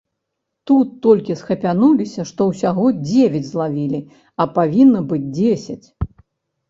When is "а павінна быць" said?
4.43-5.25